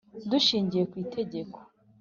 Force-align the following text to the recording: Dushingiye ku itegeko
Dushingiye 0.29 0.83
ku 0.91 0.95
itegeko 1.03 1.57